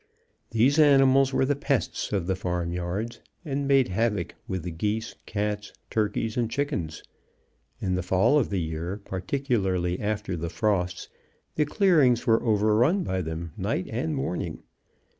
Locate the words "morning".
14.15-14.63